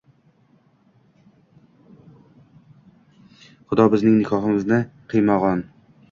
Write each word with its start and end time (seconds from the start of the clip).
Xudo 3.73 3.85
bizning 3.95 4.15
nikomizni 4.15 4.81
qiymag’on 5.13 5.63